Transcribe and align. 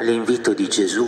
all'invito 0.00 0.54
di 0.54 0.66
Gesù, 0.66 1.06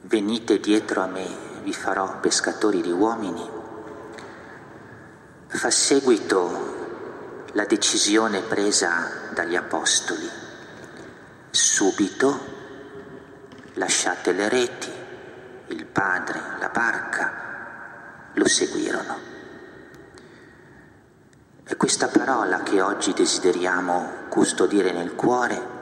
venite 0.00 0.58
dietro 0.58 1.00
a 1.00 1.06
me, 1.06 1.26
vi 1.62 1.72
farò 1.72 2.18
pescatori 2.18 2.80
di 2.80 2.90
uomini, 2.90 3.48
fa 5.46 5.70
seguito 5.70 7.46
la 7.52 7.64
decisione 7.66 8.40
presa 8.40 9.30
dagli 9.32 9.54
apostoli. 9.54 10.28
Subito 11.50 12.56
lasciate 13.74 14.32
le 14.32 14.48
reti, 14.48 14.90
il 15.68 15.86
padre, 15.86 16.40
la 16.58 16.68
barca, 16.68 18.30
lo 18.34 18.48
seguirono. 18.48 19.18
È 21.62 21.76
questa 21.76 22.08
parola 22.08 22.64
che 22.64 22.80
oggi 22.80 23.12
desideriamo 23.12 24.26
custodire 24.28 24.90
nel 24.90 25.14
cuore 25.14 25.76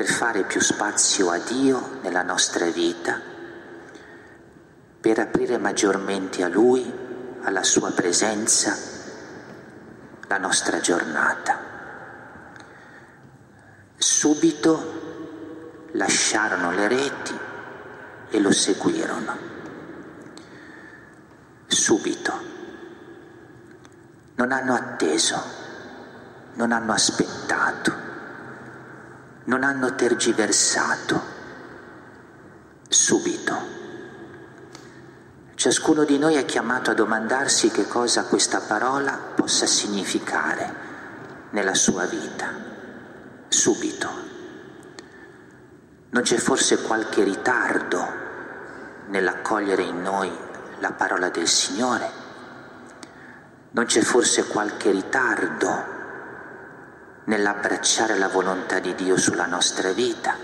per 0.00 0.08
fare 0.08 0.44
più 0.44 0.62
spazio 0.62 1.28
a 1.28 1.36
Dio 1.36 1.98
nella 2.00 2.22
nostra 2.22 2.64
vita, 2.70 3.20
per 4.98 5.18
aprire 5.18 5.58
maggiormente 5.58 6.42
a 6.42 6.48
Lui, 6.48 6.90
alla 7.42 7.62
Sua 7.62 7.90
presenza, 7.90 8.74
la 10.26 10.38
nostra 10.38 10.80
giornata. 10.80 11.58
Subito 13.98 15.88
lasciarono 15.92 16.70
le 16.70 16.88
reti 16.88 17.38
e 18.30 18.40
lo 18.40 18.52
seguirono. 18.52 19.36
Subito. 21.66 22.32
Non 24.36 24.50
hanno 24.50 24.74
atteso, 24.74 25.42
non 26.54 26.72
hanno 26.72 26.92
aspettato 26.94 27.99
non 29.50 29.64
hanno 29.64 29.96
tergiversato 29.96 31.20
subito. 32.86 33.78
Ciascuno 35.56 36.04
di 36.04 36.18
noi 36.18 36.36
è 36.36 36.44
chiamato 36.44 36.92
a 36.92 36.94
domandarsi 36.94 37.72
che 37.72 37.88
cosa 37.88 38.26
questa 38.26 38.60
parola 38.60 39.18
possa 39.34 39.66
significare 39.66 40.72
nella 41.50 41.74
sua 41.74 42.06
vita, 42.06 42.46
subito. 43.48 44.08
Non 46.10 46.22
c'è 46.22 46.36
forse 46.36 46.82
qualche 46.82 47.24
ritardo 47.24 48.06
nell'accogliere 49.08 49.82
in 49.82 50.00
noi 50.00 50.30
la 50.78 50.92
parola 50.92 51.28
del 51.28 51.48
Signore? 51.48 52.08
Non 53.72 53.84
c'è 53.84 54.02
forse 54.02 54.46
qualche 54.46 54.92
ritardo 54.92 55.99
nell'abbracciare 57.24 58.16
la 58.16 58.28
volontà 58.28 58.78
di 58.78 58.94
Dio 58.94 59.16
sulla 59.16 59.46
nostra 59.46 59.92
vita? 59.92 60.36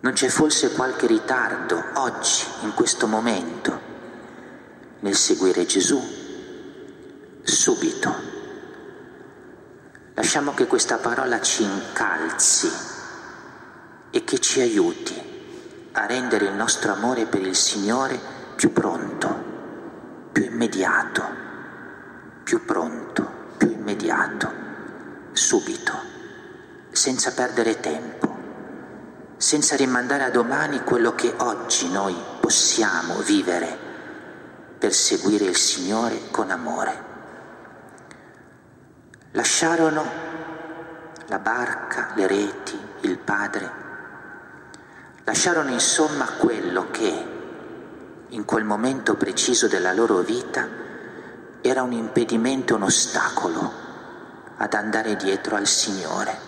Non 0.00 0.12
c'è 0.12 0.28
forse 0.28 0.72
qualche 0.72 1.06
ritardo 1.06 1.82
oggi, 1.94 2.44
in 2.62 2.72
questo 2.74 3.06
momento, 3.06 3.80
nel 5.00 5.14
seguire 5.14 5.66
Gesù? 5.66 6.00
Subito. 7.42 8.14
Lasciamo 10.14 10.54
che 10.54 10.66
questa 10.66 10.98
parola 10.98 11.40
ci 11.40 11.62
incalzi 11.62 12.70
e 14.10 14.24
che 14.24 14.38
ci 14.38 14.60
aiuti 14.60 15.20
a 15.92 16.06
rendere 16.06 16.46
il 16.46 16.54
nostro 16.54 16.92
amore 16.92 17.26
per 17.26 17.42
il 17.42 17.56
Signore 17.56 18.18
più 18.54 18.72
pronto, 18.72 19.44
più 20.32 20.44
immediato, 20.44 21.22
più 22.44 22.64
pronto, 22.64 23.30
più 23.56 23.70
immediato 23.70 24.57
subito, 25.38 25.92
senza 26.90 27.32
perdere 27.32 27.78
tempo, 27.78 28.36
senza 29.36 29.76
rimandare 29.76 30.24
a 30.24 30.30
domani 30.30 30.82
quello 30.82 31.14
che 31.14 31.32
oggi 31.38 31.88
noi 31.90 32.14
possiamo 32.40 33.20
vivere 33.20 33.86
per 34.78 34.92
seguire 34.92 35.44
il 35.44 35.56
Signore 35.56 36.22
con 36.32 36.50
amore. 36.50 37.06
Lasciarono 39.32 40.04
la 41.28 41.38
barca, 41.38 42.12
le 42.16 42.26
reti, 42.26 42.78
il 43.02 43.18
Padre, 43.18 43.70
lasciarono 45.22 45.70
insomma 45.70 46.24
quello 46.32 46.90
che 46.90 47.26
in 48.28 48.44
quel 48.44 48.64
momento 48.64 49.14
preciso 49.14 49.68
della 49.68 49.92
loro 49.92 50.18
vita 50.18 50.66
era 51.60 51.82
un 51.82 51.92
impedimento, 51.92 52.74
un 52.74 52.82
ostacolo 52.82 53.87
ad 54.58 54.74
andare 54.74 55.16
dietro 55.16 55.56
al 55.56 55.66
Signore. 55.66 56.46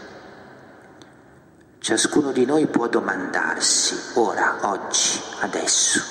Ciascuno 1.78 2.32
di 2.32 2.44
noi 2.44 2.66
può 2.66 2.88
domandarsi 2.88 4.18
ora, 4.18 4.58
oggi, 4.62 5.20
adesso, 5.40 6.02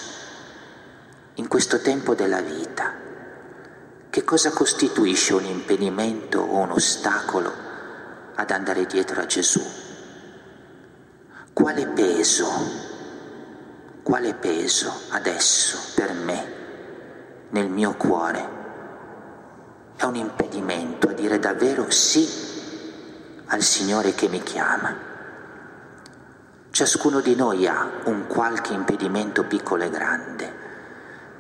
in 1.36 1.48
questo 1.48 1.80
tempo 1.82 2.16
della 2.16 2.42
vita, 2.42 2.94
che 4.10 4.24
cosa 4.24 4.52
costituisce 4.52 5.34
un 5.34 5.46
impedimento 5.46 6.40
o 6.40 6.58
un 6.60 6.72
ostacolo 6.72 7.54
ad 8.34 8.50
andare 8.50 8.86
dietro 8.86 9.22
a 9.22 9.26
Gesù? 9.26 9.62
Quale 11.54 11.86
peso, 11.88 12.48
quale 14.02 14.34
peso 14.34 14.92
adesso 15.10 15.78
per 15.96 16.14
me, 16.14 16.54
nel 17.50 17.70
mio 17.70 17.94
cuore, 17.96 18.59
è 20.00 20.06
un 20.06 20.16
impedimento 20.16 21.10
a 21.10 21.12
dire 21.12 21.40
davvero 21.40 21.92
sì 21.92 22.26
al 23.48 23.62
Signore 23.62 24.14
che 24.14 24.30
mi 24.30 24.42
chiama. 24.42 24.96
Ciascuno 26.72 27.20
di 27.20 27.36
noi 27.36 27.68
ha 27.68 27.86
un 28.06 28.26
qualche 28.26 28.72
impedimento 28.72 29.44
piccolo 29.44 29.84
e 29.84 29.90
grande, 29.90 30.54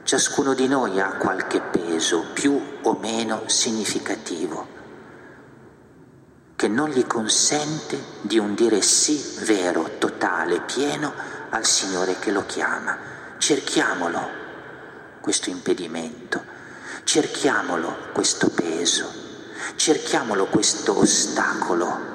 ciascuno 0.03 0.53
di 0.53 0.68
noi 0.68 1.00
ha 1.00 1.14
qualche 1.14 1.62
peso 1.62 2.25
più 2.34 2.62
o 2.81 2.98
meno 3.00 3.44
significativo 3.46 4.78
che 6.58 6.68
non 6.68 6.90
gli 6.90 7.08
consente 7.08 7.98
di 8.19 8.38
un 8.38 8.56
dire 8.56 8.81
sì 8.81 9.46
vero, 9.46 9.92
totale, 10.00 10.59
pieno 10.59 11.14
al 11.52 11.66
Signore 11.66 12.19
che 12.19 12.31
lo 12.31 12.46
chiama. 12.46 12.98
Cerchiamolo, 13.38 14.30
questo 15.22 15.50
impedimento 15.50 16.49
Cerchiamolo 17.04 18.12
questo 18.14 18.50
peso, 18.50 19.12
cerchiamolo 19.76 20.46
questo 20.48 20.98
ostacolo 20.98 22.08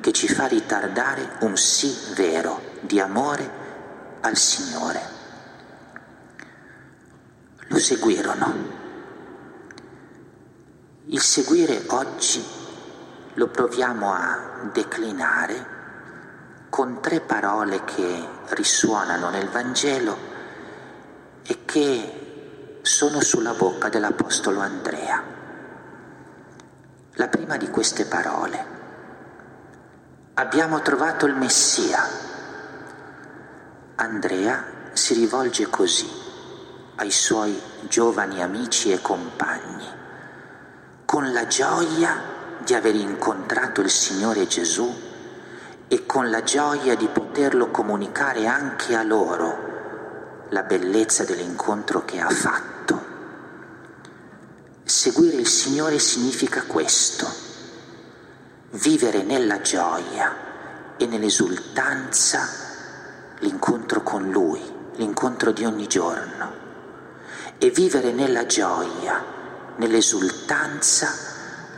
che 0.00 0.12
ci 0.12 0.28
fa 0.28 0.46
ritardare 0.46 1.36
un 1.40 1.56
sì 1.56 2.12
vero 2.14 2.60
di 2.80 3.00
amore 3.00 3.50
al 4.20 4.36
Signore. 4.36 5.00
Lo 7.68 7.78
seguirono. 7.78 8.82
Il 11.06 11.20
seguire 11.20 11.84
oggi 11.88 12.44
lo 13.34 13.48
proviamo 13.48 14.12
a 14.12 14.68
declinare 14.72 15.72
con 16.70 17.00
tre 17.00 17.20
parole 17.20 17.84
che 17.84 18.28
risuonano 18.48 19.30
nel 19.30 19.48
Vangelo 19.48 20.16
e 21.42 21.64
che 21.64 22.23
sono 22.94 23.20
sulla 23.20 23.54
bocca 23.54 23.88
dell'Apostolo 23.88 24.60
Andrea. 24.60 25.20
La 27.14 27.26
prima 27.26 27.56
di 27.56 27.68
queste 27.68 28.04
parole. 28.04 28.66
Abbiamo 30.34 30.80
trovato 30.80 31.26
il 31.26 31.34
Messia. 31.34 32.08
Andrea 33.96 34.64
si 34.92 35.14
rivolge 35.14 35.68
così 35.68 36.08
ai 36.94 37.10
suoi 37.10 37.60
giovani 37.88 38.40
amici 38.40 38.92
e 38.92 39.00
compagni, 39.00 39.88
con 41.04 41.32
la 41.32 41.48
gioia 41.48 42.22
di 42.62 42.74
aver 42.74 42.94
incontrato 42.94 43.80
il 43.80 43.90
Signore 43.90 44.46
Gesù 44.46 44.88
e 45.88 46.06
con 46.06 46.30
la 46.30 46.44
gioia 46.44 46.94
di 46.94 47.08
poterlo 47.08 47.72
comunicare 47.72 48.46
anche 48.46 48.94
a 48.94 49.02
loro 49.02 50.46
la 50.50 50.62
bellezza 50.62 51.24
dell'incontro 51.24 52.04
che 52.04 52.20
ha 52.20 52.30
fatto. 52.30 52.73
Seguire 54.86 55.36
il 55.36 55.46
Signore 55.46 55.98
significa 55.98 56.64
questo, 56.64 57.26
vivere 58.72 59.22
nella 59.22 59.62
gioia 59.62 60.96
e 60.98 61.06
nell'esultanza 61.06 62.46
l'incontro 63.38 64.02
con 64.02 64.30
Lui, 64.30 64.60
l'incontro 64.96 65.52
di 65.52 65.64
ogni 65.64 65.86
giorno, 65.86 66.52
e 67.56 67.70
vivere 67.70 68.12
nella 68.12 68.44
gioia, 68.44 69.24
nell'esultanza, 69.76 71.08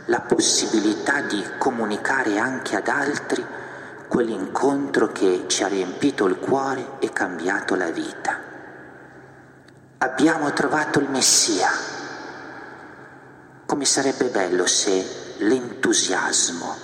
la 0.07 0.19
possibilità 0.19 1.21
di 1.21 1.41
comunicare 1.57 2.37
anche 2.37 2.75
ad 2.75 2.89
altri 2.89 3.43
quell'incontro 4.09 5.13
che 5.13 5.45
ci 5.47 5.63
ha 5.63 5.67
riempito 5.67 6.25
il 6.25 6.39
cuore 6.39 6.97
e 6.99 7.13
cambiato 7.13 7.75
la 7.75 7.89
vita. 7.89 8.37
Abbiamo 9.99 10.51
trovato 10.51 10.99
il 10.99 11.09
Messia 11.09 11.95
come 13.67 13.83
sarebbe 13.83 14.29
bello 14.29 14.65
se 14.65 15.35
l'entusiasmo 15.39 16.75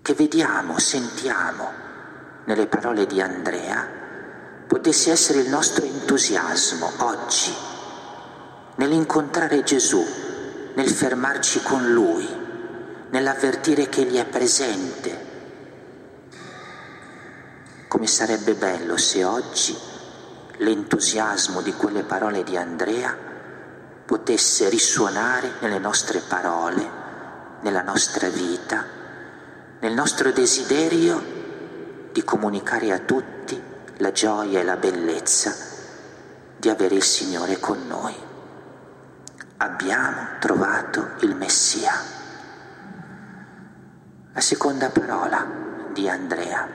che 0.00 0.14
vediamo, 0.14 0.78
sentiamo 0.78 1.70
nelle 2.44 2.68
parole 2.68 3.04
di 3.06 3.20
Andrea, 3.20 3.86
potesse 4.66 5.10
essere 5.10 5.40
il 5.40 5.48
nostro 5.48 5.84
entusiasmo 5.84 6.88
oggi 6.98 7.52
nell'incontrare 8.76 9.64
Gesù, 9.64 10.02
nel 10.74 10.88
fermarci 10.88 11.60
con 11.60 11.90
Lui, 11.90 12.26
nell'avvertire 13.10 13.88
che 13.88 14.02
Egli 14.02 14.18
è 14.18 14.24
presente. 14.24 15.26
Come 17.88 18.06
sarebbe 18.06 18.54
bello 18.54 18.96
se 18.96 19.24
oggi 19.24 19.76
l'entusiasmo 20.58 21.60
di 21.60 21.72
quelle 21.74 22.04
parole 22.04 22.44
di 22.44 22.56
Andrea 22.56 23.27
potesse 24.08 24.70
risuonare 24.70 25.56
nelle 25.60 25.78
nostre 25.78 26.20
parole, 26.20 26.90
nella 27.60 27.82
nostra 27.82 28.30
vita, 28.30 28.82
nel 29.80 29.92
nostro 29.92 30.32
desiderio 30.32 31.22
di 32.10 32.24
comunicare 32.24 32.90
a 32.90 33.00
tutti 33.00 33.62
la 33.98 34.10
gioia 34.10 34.60
e 34.60 34.64
la 34.64 34.78
bellezza 34.78 35.54
di 36.56 36.70
avere 36.70 36.94
il 36.94 37.02
Signore 37.02 37.60
con 37.60 37.86
noi. 37.86 38.14
Abbiamo 39.58 40.38
trovato 40.40 41.16
il 41.20 41.36
Messia. 41.36 41.92
La 44.32 44.40
seconda 44.40 44.88
parola 44.88 45.46
di 45.92 46.08
Andrea. 46.08 46.66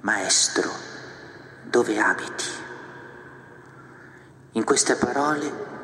Maestro, 0.00 0.68
dove 1.62 2.00
abiti? 2.00 2.64
In 4.52 4.64
queste 4.64 4.96
parole 4.96 5.74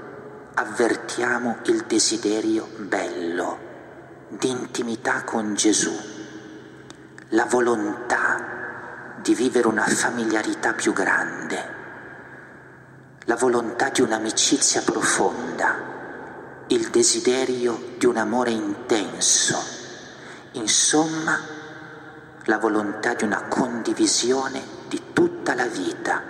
avvertiamo 0.54 1.58
il 1.66 1.84
desiderio 1.86 2.68
bello 2.76 3.70
di 4.28 4.50
intimità 4.50 5.24
con 5.24 5.54
Gesù, 5.54 5.92
la 7.30 7.46
volontà 7.46 9.16
di 9.22 9.34
vivere 9.34 9.68
una 9.68 9.86
familiarità 9.86 10.74
più 10.74 10.92
grande, 10.92 11.80
la 13.24 13.36
volontà 13.36 13.88
di 13.88 14.02
un'amicizia 14.02 14.82
profonda, 14.82 15.90
il 16.66 16.88
desiderio 16.90 17.94
di 17.96 18.06
un 18.06 18.16
amore 18.18 18.50
intenso, 18.50 19.56
insomma 20.52 21.38
la 22.44 22.58
volontà 22.58 23.14
di 23.14 23.24
una 23.24 23.42
condivisione 23.44 24.62
di 24.88 25.00
tutta 25.12 25.54
la 25.54 25.66
vita 25.66 26.22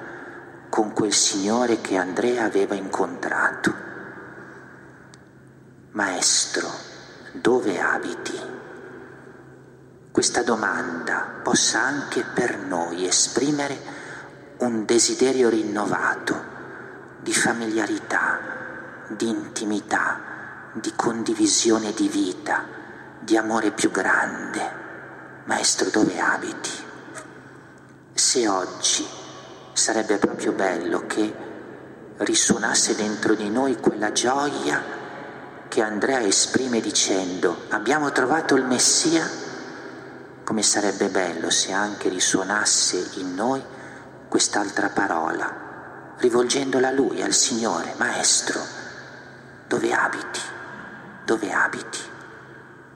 con 0.69 0.93
quel 0.93 1.13
Signore 1.13 1.81
che 1.81 1.97
Andrea 1.97 2.45
aveva 2.45 2.75
incontrato. 2.75 3.82
Maestro, 5.95 6.71
dove 7.33 7.79
abiti? 7.79 8.41
Questa 10.11 10.43
domanda 10.43 11.41
possa 11.43 11.83
anche 11.83 12.25
per 12.33 12.57
noi 12.57 13.07
esprimere 13.07 13.79
un 14.61 14.87
desiderio 14.87 15.51
rinnovato 15.51 16.45
di 17.21 17.35
familiarità, 17.35 18.39
di 19.09 19.29
intimità, 19.29 20.71
di 20.73 20.95
condivisione 20.97 21.93
di 21.93 22.09
vita, 22.09 22.65
di 23.21 23.37
amore 23.37 23.71
più 23.71 23.91
grande. 23.91 24.73
Maestro, 25.45 25.91
dove 25.91 26.19
abiti? 26.19 26.71
Se 28.15 28.49
oggi 28.49 29.07
sarebbe 29.75 30.17
proprio 30.17 30.53
bello 30.53 31.07
che 31.07 31.35
risuonasse 32.17 32.95
dentro 32.95 33.35
di 33.35 33.51
noi 33.51 33.77
quella 33.79 34.11
gioia 34.13 35.01
che 35.73 35.81
Andrea 35.81 36.21
esprime 36.21 36.83
dicendo 36.83 37.65
abbiamo 37.71 38.13
trovato 38.13 38.57
il 38.57 38.65
Messia, 38.67 39.27
come 40.45 40.63
sarebbe 40.63 41.09
bello 41.09 41.49
se 41.49 41.73
anche 41.73 42.11
risuonasse 42.11 43.13
in 43.15 43.35
noi 43.35 43.63
quest'altra 44.29 44.91
parola, 44.91 46.15
rivolgendola 46.19 46.89
a 46.89 46.91
Lui, 46.91 47.23
al 47.23 47.33
Signore, 47.33 47.95
Maestro, 47.97 48.61
dove 49.67 49.95
abiti, 49.95 50.41
dove 51.25 51.51
abiti, 51.51 52.01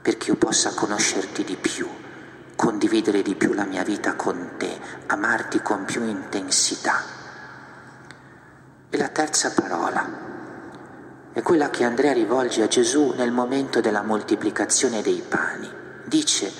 perché 0.03 0.29
io 0.29 0.37
possa 0.37 0.75
conoscerti 0.75 1.45
di 1.45 1.57
più, 1.57 1.89
condividere 2.57 3.23
di 3.23 3.37
più 3.37 3.55
la 3.55 3.65
mia 3.65 3.85
vita 3.85 4.17
con 4.17 4.51
te, 4.59 4.79
amarti 5.07 5.63
con 5.63 5.87
più 5.87 6.05
intensità. 6.05 7.03
E 8.91 8.99
la 8.99 9.09
terza 9.09 9.51
parola, 9.53 10.26
è 11.37 11.43
quella 11.43 11.69
che 11.69 11.85
Andrea 11.85 12.15
rivolge 12.15 12.63
a 12.63 12.67
Gesù 12.67 13.13
nel 13.15 13.31
momento 13.31 13.83
della 13.83 14.01
moltiplicazione 14.01 15.03
dei 15.03 15.23
pani. 15.29 15.71
Dice 16.07 16.51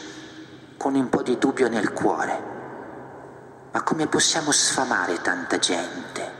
con 0.77 0.95
un 0.95 1.09
po' 1.09 1.23
di 1.23 1.39
dubbio 1.39 1.71
nel 1.71 1.95
cuore, 1.95 2.43
ma 3.73 3.83
come 3.83 4.07
possiamo 4.07 4.51
sfamare 4.51 5.23
tanta 5.23 5.59
gente 5.59 6.31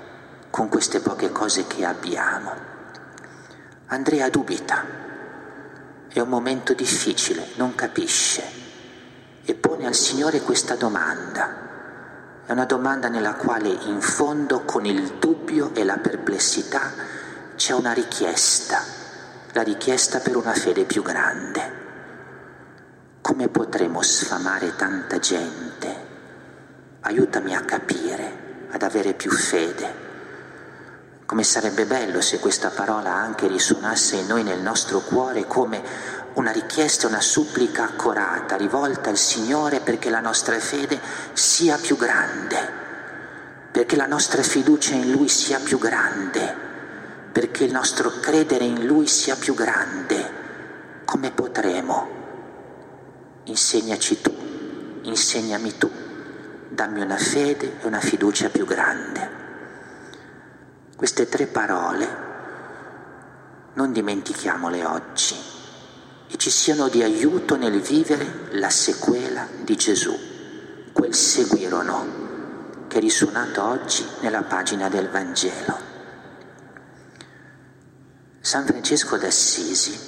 con 0.51 0.69
queste 0.69 1.01
poche 1.01 1.33
cose 1.33 1.67
che 1.67 1.87
abbiamo? 1.87 2.53
Andrea 3.87 4.29
dubita, 4.29 4.85
è 6.07 6.21
un 6.21 6.29
momento 6.29 6.75
difficile, 6.75 7.53
non 7.55 7.75
capisce 7.75 8.43
e 9.47 9.55
pone 9.55 9.87
al 9.87 9.95
Signore 9.95 10.43
questa 10.43 10.75
domanda. 10.75 11.65
È 12.45 12.53
una 12.53 12.67
domanda 12.67 13.09
nella 13.09 13.33
quale 13.33 13.71
in 13.71 14.03
fondo 14.03 14.61
con 14.67 14.85
il 14.85 15.15
dubbio 15.19 15.71
e 15.75 15.85
la 15.85 15.97
perplessità 15.97 17.16
c'è 17.57 17.73
una 17.73 17.93
richiesta, 17.93 18.85
la 19.53 19.63
richiesta 19.63 20.19
per 20.19 20.37
una 20.37 20.53
fede 20.53 20.85
più 20.85 21.03
grande. 21.03 21.85
Come 23.23 23.49
potremo 23.49 24.03
sfamare 24.03 24.77
tanta 24.77 25.19
gente? 25.19 26.05
Aiutami 27.01 27.57
a 27.57 27.63
capire, 27.63 28.67
ad 28.71 28.83
avere 28.83 29.15
più 29.15 29.31
fede. 29.31 30.05
Come 31.25 31.43
sarebbe 31.45 31.87
bello 31.87 32.21
se 32.21 32.41
questa 32.41 32.69
parola 32.69 33.15
anche 33.15 33.49
risuonasse 33.49 34.17
in 34.17 34.27
noi 34.27 34.43
nel 34.43 34.61
nostro 34.61 35.01
cuore 35.01 35.47
come 35.47 35.83
una 36.35 36.51
richiesta, 36.51 37.07
una 37.07 37.23
supplica 37.23 37.85
accorata, 37.85 38.57
rivolta 38.57 39.09
al 39.09 39.17
Signore 39.17 39.81
perché 39.81 40.11
la 40.11 40.21
nostra 40.21 40.59
fede 40.61 41.01
sia 41.33 41.79
più 41.79 41.97
grande, 41.97 42.71
perché 43.71 43.97
la 43.97 44.07
nostra 44.07 44.43
fiducia 44.43 44.95
in 44.95 45.11
Lui 45.11 45.29
sia 45.31 45.59
più 45.59 45.79
grande 45.79 46.66
perché 47.37 47.65
il 47.65 47.71
nostro 47.71 48.09
credere 48.19 48.65
in 48.65 48.87
Lui 48.87 49.07
sia 49.07 49.37
più 49.37 49.53
grande. 49.53 51.03
Come 51.05 51.33
potremo? 51.33 52.09
Insegnaci 53.45 54.23
tu, 54.23 54.35
insegnami 55.03 55.77
tu, 55.77 55.91
dammi 56.71 57.03
una 57.03 57.19
fede 57.19 57.79
e 57.83 57.87
una 57.87 58.01
fiducia 58.01 58.49
più 58.49 58.65
grande. 58.65 59.31
Queste 60.97 61.29
tre 61.29 61.47
parole 61.47 62.09
non 63.75 63.93
dimentichiamole 63.93 64.87
oggi 64.87 65.37
e 66.29 66.39
ci 66.39 66.49
siano 66.49 66.89
di 66.89 67.03
aiuto 67.03 67.57
nel 67.57 67.83
vivere 67.83 68.49
la 68.53 68.71
sequela 68.71 69.47
di 69.63 69.77
Gesù, 69.77 70.19
quel 70.91 71.15
seguirono 71.15 72.87
che 72.89 72.97
è 72.97 73.01
risuonato 73.01 73.63
oggi 73.63 74.07
nella 74.21 74.43
pagina 74.43 74.89
del 74.89 75.11
Vangelo. 75.11 75.86
San 78.47 78.65
Francesco 78.65 79.17
d'Assisi, 79.17 79.99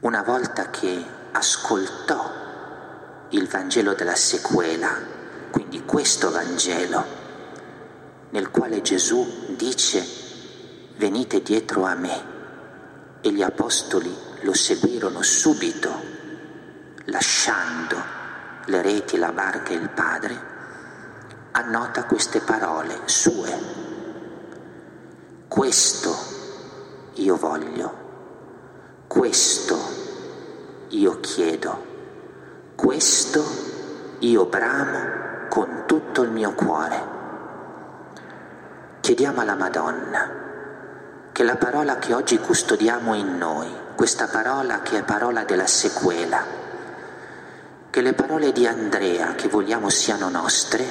una 0.00 0.24
volta 0.24 0.70
che 0.70 1.04
ascoltò 1.30 3.28
il 3.28 3.46
Vangelo 3.46 3.94
della 3.94 4.16
sequela, 4.16 4.90
quindi 5.52 5.84
questo 5.84 6.32
Vangelo, 6.32 7.04
nel 8.30 8.50
quale 8.50 8.82
Gesù 8.82 9.54
dice 9.54 10.04
venite 10.96 11.42
dietro 11.42 11.84
a 11.84 11.94
me 11.94 12.24
e 13.20 13.30
gli 13.30 13.42
apostoli 13.42 14.12
lo 14.40 14.52
seguirono 14.52 15.22
subito, 15.22 15.92
lasciando 17.04 18.02
le 18.64 18.82
reti, 18.82 19.16
la 19.16 19.30
barca 19.30 19.70
e 19.70 19.76
il 19.76 19.90
Padre, 19.90 20.42
annota 21.52 22.02
queste 22.02 22.40
parole 22.40 23.02
sue. 23.04 23.82
Questo 25.46 26.33
io 27.14 27.36
voglio, 27.36 27.92
questo 29.06 29.78
io 30.88 31.20
chiedo, 31.20 31.84
questo 32.74 33.44
io 34.20 34.46
bramo 34.46 35.46
con 35.48 35.84
tutto 35.86 36.22
il 36.22 36.30
mio 36.30 36.52
cuore. 36.54 37.12
Chiediamo 39.00 39.40
alla 39.40 39.54
Madonna 39.54 40.42
che 41.30 41.44
la 41.44 41.56
parola 41.56 41.98
che 41.98 42.14
oggi 42.14 42.38
custodiamo 42.38 43.14
in 43.14 43.36
noi, 43.36 43.68
questa 43.94 44.26
parola 44.26 44.80
che 44.80 44.98
è 44.98 45.02
parola 45.04 45.44
della 45.44 45.66
sequela, 45.66 46.42
che 47.90 48.00
le 48.00 48.14
parole 48.14 48.50
di 48.50 48.66
Andrea 48.66 49.34
che 49.34 49.48
vogliamo 49.48 49.88
siano 49.88 50.28
nostre, 50.28 50.84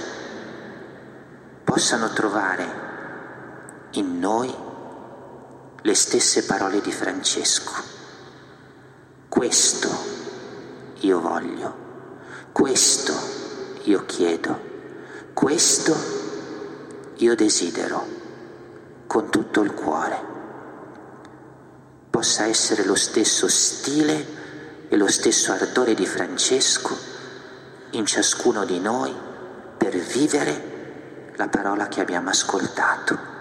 possano 1.64 2.10
trovare 2.10 2.82
in 3.92 4.20
noi 4.20 4.72
le 5.86 5.96
stesse 5.96 6.44
parole 6.46 6.80
di 6.80 6.94
Francesco. 6.94 7.74
Questo 9.28 9.90
io 11.00 11.20
voglio, 11.20 11.76
questo 12.54 13.14
io 13.84 14.06
chiedo, 14.06 14.60
questo 15.34 15.94
io 17.16 17.36
desidero 17.36 18.08
con 19.08 19.30
tutto 19.30 19.60
il 19.60 19.74
cuore. 19.74 20.32
Possa 22.10 22.46
essere 22.46 22.86
lo 22.86 22.96
stesso 22.96 23.50
stile 23.50 24.88
e 24.88 24.96
lo 24.96 25.08
stesso 25.08 25.52
ardore 25.52 25.96
di 25.96 26.06
Francesco 26.06 26.98
in 27.92 28.06
ciascuno 28.06 28.64
di 28.64 28.80
noi 28.80 29.14
per 29.78 29.98
vivere 29.98 31.32
la 31.36 31.50
parola 31.50 31.90
che 31.90 32.00
abbiamo 32.00 32.30
ascoltato. 32.30 33.33